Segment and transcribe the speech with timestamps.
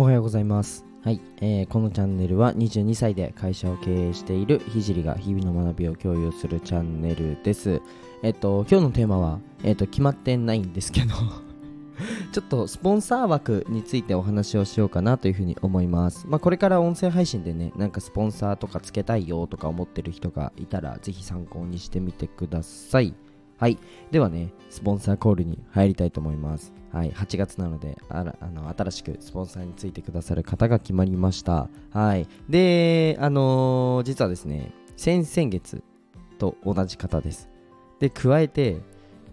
[0.00, 0.86] おはようございます。
[1.04, 7.82] はい、えーこのチャンネルは22歳で会社を経営しているひじりが日々の学びを共有するチャンネルです。
[8.22, 11.08] えっと、今日のテーマは、えっと、決まってないんですけど、
[12.32, 16.26] ちょっとスポンサー枠についてお話をしようかなというふうに思います。
[16.26, 23.12] まあ、これから音声配信でね、なんかスポンサーとかつけたいよとか思ってる人がいたら、ぜひ参考にしてみてください。
[23.60, 23.76] はい。
[24.10, 26.72] ではね、スポンサーコールに入りたいと思います。
[26.94, 27.10] はい。
[27.10, 31.68] 8月なので、あらあの新しくスポンサーについてくださる方が決まりました。
[31.92, 32.26] はい。
[32.48, 35.82] で、あのー実はですね、先々月
[36.38, 37.50] と同じ方です。
[37.98, 38.78] で、加えて、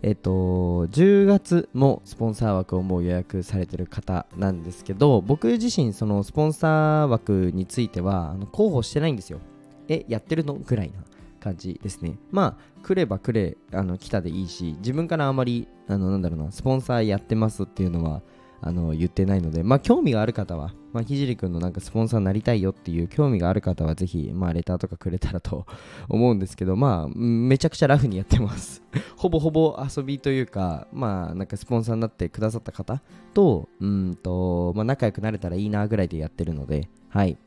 [0.01, 9.39] えっと、10月もスポンサー枠をもう予約されてる方なんですけど、僕自身、そのスポンサー枠については、あの候補してないんですよ。
[9.87, 10.55] え、やってるの？
[10.55, 10.99] ぐらいな
[11.37, 12.17] 感じですね。
[12.31, 18.21] まあ、来れば来れ、あの来たでいいし、自分からあまり、あのなんだろうな、スポンサーやってますっていうのは、
[18.61, 25.65] あの言ってないので、まあ、興味がある方は、まあ、ひじりくんのなんかスポンサーになりたいよっていう興味がある方は、ぜひ、まあ、レターとかくれたらと
[26.09, 28.81] 思うんですけど、まあ、めちゃくちゃラフにやってます。
[29.15, 33.01] ほぼほぼ遊びというか、まあ、なんかスポンサーになってくださった方
[33.33, 37.37] と、うんと、まあ、仲良くなれたらいいなぐらいでやってるので、はい。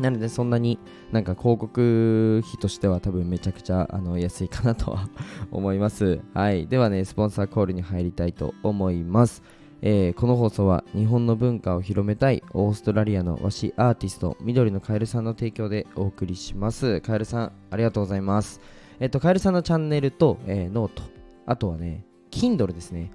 [0.00, 0.78] なので、そんなに
[1.12, 5.08] なんか広告費としては多分めちゃくちゃあの安いかなとは
[5.50, 6.20] 思います。
[6.34, 6.66] はい。
[6.66, 9.42] ではね、スポンサーコールに入りたいと思います。
[9.82, 17.00] えーこの放送は日本の文化を広めたいオーストラリアの和紙アーティスト緑のカエルさんの提供でお送りします。
[17.00, 18.60] カエルさん、ありがとうございます。
[18.98, 21.02] えっと、カエルさんのチャンネルと、えーノート、
[21.46, 23.10] あとはね、Kindle ですね、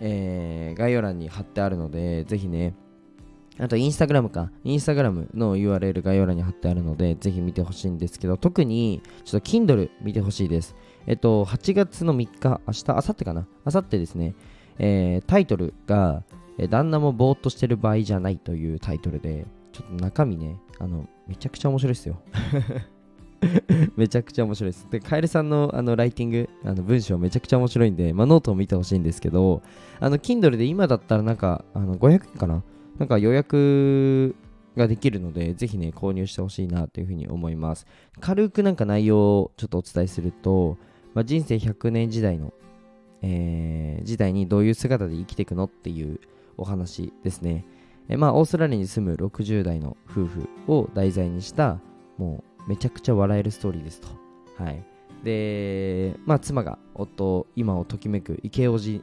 [0.00, 2.74] えー概要欄に貼ってあるので、ぜひね、
[3.60, 4.50] あと、インスタグラムか。
[4.64, 10.74] インスタグラムの URL 概要欄に貼ってあるので、ぜひ見てほしいんですけど、特に、ちょっと Kindle 見てほしいです。
[11.06, 13.46] えっと、8月の3日、明日、明後日かな？
[13.66, 14.34] 明後日ですね、
[14.78, 16.22] えータイトルが、
[16.58, 22.20] え旦那もぼーっとしてる場合じゃないというタイトルで、ちょっと中身ね、あの、めちゃくちゃ面白いですよ。
[23.96, 24.86] めちゃくちゃ面白いです。
[24.90, 29.62] で、カエルさんのあのライティング、あの文章めちゃくちゃ面白いんで、まあ、ノートを見てほしいんですけど、
[30.00, 32.62] あの、Kindle で今だったらなんか、あの500円かな？
[33.00, 34.36] なんか予約
[34.76, 37.86] ができるので、ぜひね、購入してほしいなというふうに思います。
[38.20, 40.76] 軽くなんか内容をちょっとお伝えすると、
[41.14, 42.52] まあ、人生100年時代の、
[43.22, 46.20] えー時代にどういう姿で生きていくのっていう
[46.56, 47.66] お話ですね。
[48.08, 51.80] えまあ、オーストラリアに住む60代の夫婦を題材にした、
[52.18, 54.08] もうめちゃくちゃ笑えるストーリーですと。
[54.62, 54.84] はい。
[55.24, 59.02] で、まあ、妻が夫、今をときめく池王子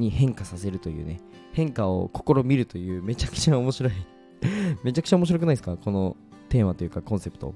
[0.00, 1.20] に変化させるというね、
[1.52, 3.92] 変化を試みるというめちゃくちゃ面白い
[4.82, 5.76] めちゃくちゃ面白くないですか？
[5.76, 6.16] この
[6.48, 7.54] テーマというかコンセプト。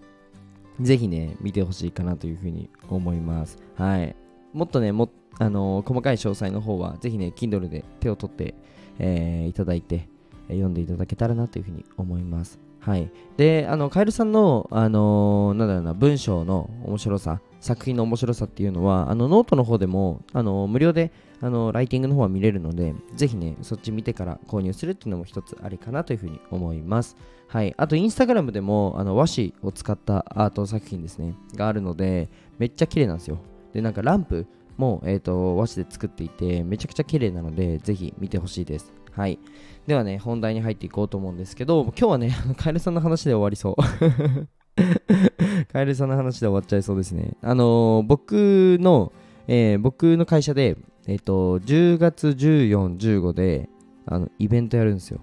[0.81, 3.59] ぜひね、見てほしいかなというふうに思います。
[3.77, 4.15] はい。
[4.53, 8.54] もっとね、もあのー細かい詳細の方は、ぜひね、Kindle で手を取って、
[8.99, 10.09] えーいただいて、
[10.49, 12.59] 読んでいただけたらなというふうに思います。
[12.84, 13.11] はい。
[13.39, 27.17] で、あの、カエルさんの、あのーなんだろうな、文章の面白さ、作品の面白さっていうのは、あの、ノートの方でも、あの無料で、あの、ライティングの方は見れるので、ぜひね、そっち見てから購入するっていうのも一つありかなというふうに思います。
[27.49, 27.72] はい。
[27.78, 32.28] あと、インスタグラムでも、あの、和紙を使ったアート作品ですね、があるので、
[32.59, 33.39] めっちゃ綺麗なんですよ。
[33.72, 34.47] で、なんかランプ
[34.77, 38.93] も、えっ、と、和紙で作っていて、めちゃくちゃ綺麗なので、ぜひ見てほしいです。
[39.16, 39.38] はい。
[39.86, 44.47] ではね、本題に入っていこうと思うんですけど、今日はね、カエルさんの話で終わりそう。
[45.72, 47.36] カエルさんの話で終わっちゃいそうですね。
[47.42, 49.12] あのー僕の、
[49.47, 50.76] えー僕の会社で、
[51.06, 53.69] えっ、と、10月14、15で、
[54.06, 55.20] あの、イベントやるんですよ。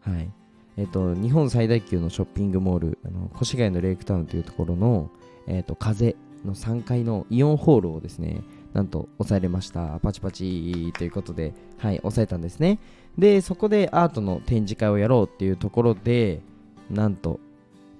[0.00, 0.30] はい。
[0.76, 5.10] えっ、と、日本最大級のショッピングモール、あの越谷のレイクタウンというところの、
[5.46, 9.98] えっ、と、風の3階のイオンホールをですね、なんと抑えれました。
[10.00, 12.78] パチパチということで、はい、抑えたんですね。
[13.18, 16.40] で、そこでアートの展示会をやろうっていうところで、
[16.88, 17.40] なんと、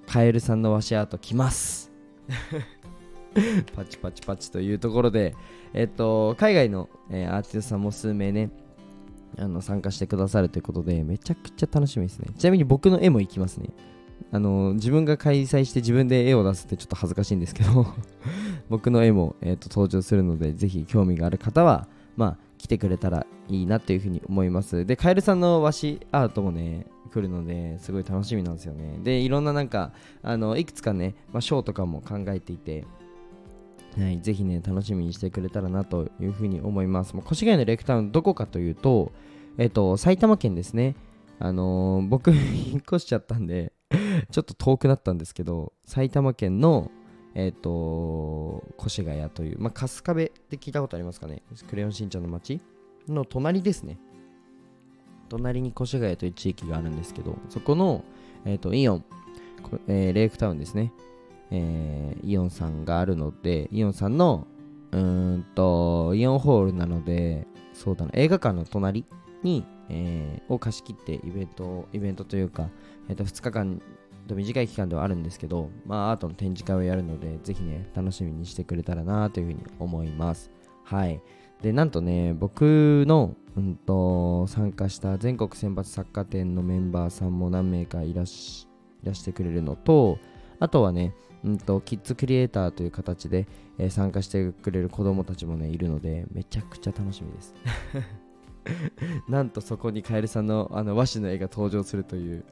[0.07, 1.91] カエルさんの和紙アート来ます。
[3.75, 5.35] パチパチパチというところで、
[5.75, 8.51] えっと、海外の、えーアーティストさんも数名ね、
[9.37, 12.29] あの参加してくださるということで、めちゃくちゃ楽しみですね。
[12.39, 13.71] ちなみに僕の絵も行きますね。
[14.31, 17.87] あの自分が開催して自分で絵を出すってちょっと恥ずかしいんですけど
[18.69, 32.85] 僕の絵も、えー、と登場するのでぜひ興味がある方はまあ来てくれたらいいなというふうに思いますでカエルさんの和紙アートもね来るのですごい楽しみなんですよねでいろんななんかあのいくつかね、まあ、ショーとかも考えていて
[33.97, 37.17] はい、ぜひね、楽しみにしてくれたらなというふうに思います。
[37.17, 39.11] もう越谷のレクタウン、どこかというと、
[39.57, 40.95] えっと、埼玉県ですね。
[41.41, 43.73] あのー僕、引っ越しちゃったんで、
[44.31, 46.93] ちょっと遠くなったんですけど、埼玉県の、
[47.39, 51.43] えっ、と、越谷という、まあ、春日部って聞いたことありますかね？
[51.69, 52.61] クレヨンしんちゃんの町
[53.07, 53.99] の隣ですね。
[55.29, 58.05] 隣に越谷という地域があるんですけどそこの、
[58.45, 59.05] えーと、イオン、
[59.87, 60.93] えー、レイクタウンですね、
[61.51, 64.47] えー、イオンさんがあるのでイオンさんの
[64.91, 69.05] うんとイオンホールなのでそうだな映画館の隣
[69.43, 72.69] に、えー、を貸し切ってイベントイベントというか、
[73.09, 73.83] えー、と2日間
[74.35, 80.51] 短い期間ではあるんですけど、まあ、アートの展示会をやるので、ぜひね、楽しみにしてくれたらなというふうに思います。
[80.85, 81.21] はい。
[81.63, 88.69] で、なんとね、僕の、うんと、参加した全国選抜作家展のメンバーさんも何名かいらし
[89.03, 90.19] いらしてくれるのと、
[90.61, 91.15] あとはね、
[91.45, 93.47] うんと、キッズクリエイターという形で、
[93.79, 97.55] えー、参加してくれる子供たちもね、いるので、めちゃくちゃ楽しみです。
[99.29, 102.45] なんとそこにカエルさんのあの和紙の絵が登場するという、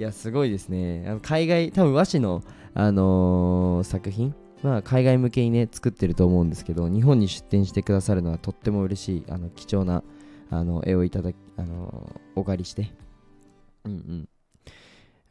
[0.00, 1.04] いや、すごいですね。
[1.06, 2.42] あの海外、多分和紙の、
[2.72, 10.02] あのー、作品まあ、海外向けにね、作ってると思うんですけど、日本に出展してくださるのはとっても嬉しい、あの、貴重な、
[10.48, 12.94] あの、絵をいただき、あのお借りして、
[13.84, 14.28] うんうん。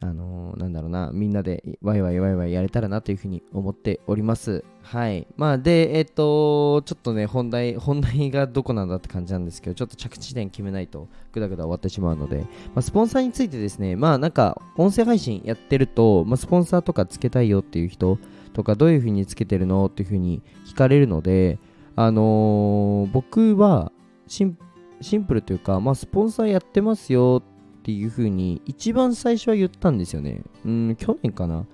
[0.02, 4.64] あのなんだろうな、みんなでワイワイワイワイやれたらなというふうに思っております。
[4.82, 5.26] はい。
[5.36, 18.18] まあ、で、えっ、と、ちょっとね、本題、本題がどこなんだって感じなんですけど、ちょっと着地点決めないと、ぐだぐだ終わってしまうので、まあ、スポンサーについてですね、まあ、なんか、音声配信やってると、まあ、スポンサーとかつけたいよっていう人
[18.54, 21.58] とか、どういうふうにつけてるのっていうふうに聞かれるので、
[21.94, 23.92] あのー、僕は
[24.26, 24.58] シン、
[25.02, 27.42] シンプルというか、まあ、スポンサーやってますよ
[27.80, 30.42] っていう風に一番最初は言ったんですよね。
[30.66, 31.64] うん、去年かな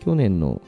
[0.00, 0.60] 去年の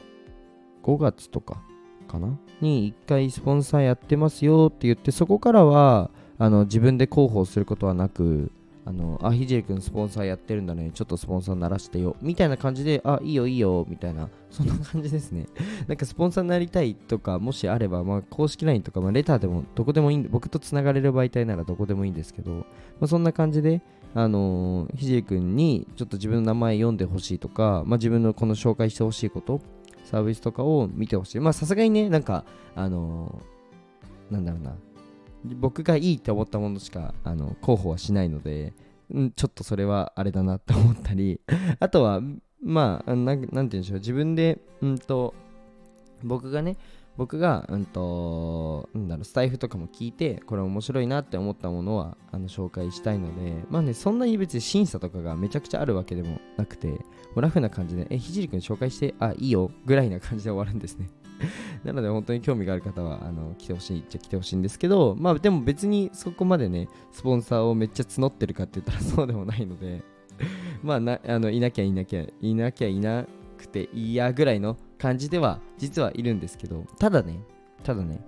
[0.83, 1.61] 5月とか
[2.07, 6.09] かなに一回スポンサーやってますよって言ってそこからは
[6.39, 8.51] あの自分で広報することはなく
[8.85, 10.91] あの、あ、ひじりくんスポンサーやってるんだね。
[10.93, 12.17] ちょっとスポンサーならしてよ。
[12.21, 13.85] みたいな感じで、あ、いいよいいよ。
[13.87, 15.47] みたいな、そんな感じですね。
[15.87, 22.65] なんかスポンサーになりたいとか、もしあれば、まあ、公式 LINE とか、まあ、レターでも、どこでもいいんで、僕とつながれる媒体ならどこでもいいんですけど、ま
[23.01, 23.81] あ、そんな感じで、
[24.15, 29.61] あの、ひじりくんにちょっと自分の名前読んでほしいとか、まあ、自分のこの紹介してほしいこと、
[30.05, 31.39] サービスとかを見てほしい。
[31.39, 32.45] まあ、さすがにね、なんか、
[32.75, 34.75] あのー、なんだろうな、
[35.45, 38.73] 僕がいいって思ったものしかあの候補はしないので、
[39.13, 41.41] んちょっとそれはあれだなって思ったり。
[41.79, 42.21] あとは
[42.61, 43.99] まあなんて言うんでしょう。
[43.99, 45.33] 自分でうんと
[46.23, 46.77] 僕がね
[47.17, 56.97] 僕が、うんと、なんだろう、スタイフとかも聞いて、これ面白いなって思ったものは、あの、紹介したいので、まあね、そんなに別に審査とかがめちゃくちゃあるわけでもなくて、も
[57.37, 61.09] うラフな感じで、え、ひじりくん紹介して、あ、いいよ、ぐらいな感じで終わるんですね。
[61.83, 70.03] なので本当に興味がある方はあの来てほしいっちゃ来てほしいんですけど、まあでも別にそこまでね、スポンサーをめっちゃ募ってるかって言ったら そうでもないので
[70.81, 73.25] まあなあのいなきゃいなきゃいなきゃいな
[73.57, 77.41] くていいやぐらいの感じでは実はいるんですけど、ただね、
[77.83, 78.21] ただね、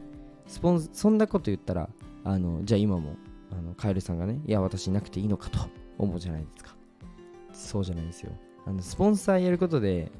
[0.45, 1.87] スポンそんなこと言ったら、
[2.25, 3.15] あのじゃあ今も
[3.49, 5.59] あのカエルさんがね、いや私いなくていいのかと
[5.97, 6.75] 思うじゃないですか。
[7.53, 8.31] そうじゃないですよ。
[8.65, 10.11] あのスポンサーやることで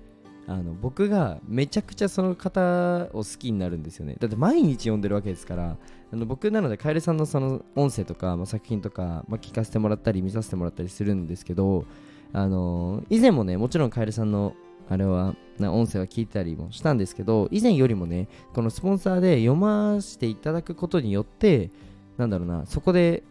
[0.47, 5.75] あの僕がめちゃくちゃその方を好きになるんですよねだって毎日読んでるわけですから
[6.13, 11.85] あの僕なのでカエルさんのその音声とか、まあ、作品とか、まあ、聞かせてもらったり見させてもらったりするんですけど
[12.31, 14.55] あの以前もねもちろんカエルさんの
[14.89, 21.71] あれはな音声は聞いたりもしたんですけど以前よりもねこのスポンサーで読ませていただくことによって
[22.17, 23.23] なんだろうなそこで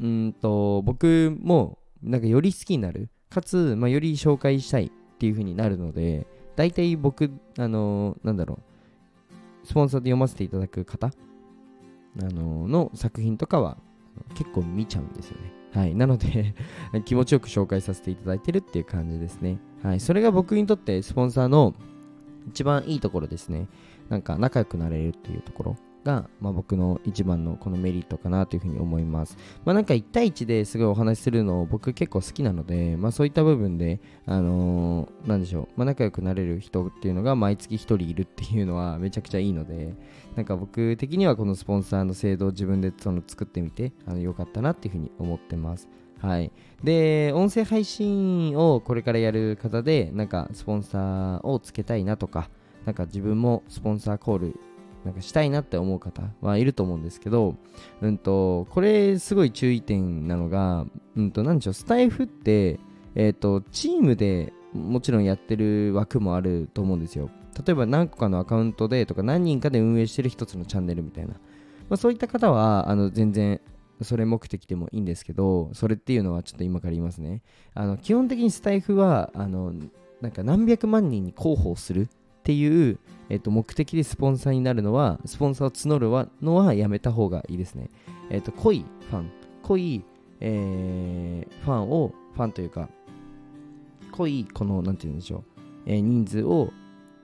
[0.00, 8.58] うんと僕もなんかより好きになるかつ、まあ、より紹介したいっていう風になるので大体僕、あのー、なんだろ
[9.62, 11.10] う、スポンサーで読ませていただく方、あ
[12.22, 13.76] のー、の作品とかは
[14.34, 15.52] 結構見ちゃうんですよね。
[15.76, 15.94] はい。
[15.94, 16.54] なので
[17.04, 19.58] 気持ちよく紹介させていただいてるっていう感じですね。
[19.82, 20.00] はい。
[20.00, 21.74] それが僕にとってスポンサーの
[22.48, 23.68] 一番いいところですね。
[24.08, 25.76] なんか仲良くなれるっていうところ。
[26.06, 29.36] が、まあ、僕の一番のこのメリットかなというふうに思います。
[29.64, 39.94] まあ、なんか1対1ですごいお話しするのを僕結構好きなので、まあ、そういった部分で、あのー、なんでしょう、まあ、仲良くなれる人っていうのが毎月1人いるっていうのはめちゃくちゃいいので、
[40.36, 45.88] なんか僕的にはこのスポンサーの制度を自分でその作ってみて、あのよかったなっていうふうに思ってます。
[46.20, 46.52] はい。
[46.82, 52.48] で、音声配信をこれからやる方で、なんかスポンサーをつけたいなとか、
[52.84, 54.60] なんか自分もスポンサーコール
[55.06, 57.54] なんかしたいなって思う方はいると思うんですけど、
[58.02, 60.84] うんと、これすごい注意点なのが、
[61.16, 62.80] うんと、なんでしょう、スタイフって、
[63.14, 67.30] えっ、ー、と、チームでもちろんやってる枠もあると思うんですよ。
[67.64, 71.34] 例えば何個かのアカウントでとか何人かで運営してる一つのチャンネルみたいな。
[71.88, 73.60] まあ、そういった方は、あの、全然
[74.02, 77.42] それ目的でもいいんですけど、それっていうのはちょっと今から言いますね。
[77.74, 79.72] あの基本的にスタイフは、あの、
[80.20, 82.08] なんか何百万人に広報する
[82.46, 87.90] っていう、えっと、目的でスポンサーになるのは、スポンサーを募るのはやめた方がいいですね。
[88.30, 89.30] えっと、濃いファン、
[89.64, 90.04] 濃い、
[90.38, 92.88] えーファンをファンというか
[94.12, 95.42] 濃いこのなんて言うんでしょう、
[95.86, 96.70] えー人数を、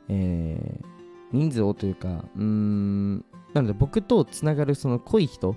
[0.09, 0.87] えー
[1.31, 3.25] 人数をというかうーん
[3.55, 5.55] なので僕とつながるその濃い人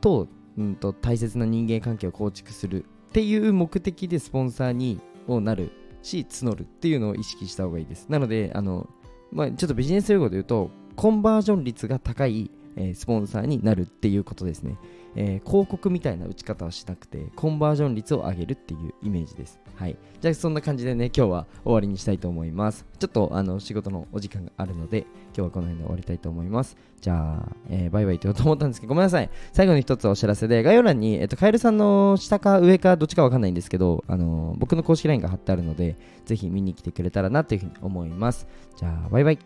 [0.00, 0.26] と,、
[0.58, 5.70] うん、と大切な人間関係を構築するっていう目的でスポンサーにをなる
[6.02, 8.08] し募るっていうのを意識した方がいいです。
[8.08, 8.88] なのであの、
[9.32, 14.78] まあ、ちょっとビジネス用語で言うとコンバージョン率が高い、えースポンサーになるっていうことですね、
[15.16, 19.58] えー広告みたいな打ち方はしなくてコンバージョン率を上げるっていうイメージです。
[19.74, 19.96] はい。
[20.20, 22.86] じゃあそんな感じでね今日は終わりにしたいと思います。
[22.98, 26.76] ちょっとあの仕事のお時間があるので今日はこの辺で終わりたいと思います。
[27.00, 29.30] じゃあ、えーバイバイと言おうと思ったんですけどごめんなさい。
[29.52, 38.46] 最後に一つお知らせで概要欄に、えっと、カエルさんの下か上かどっちかわかんないんですけど、あの僕の公式 LINE が貼ってあるのでぜひ見に来てくれたらなというふうに思います。
[38.76, 39.38] じゃあバイバイ。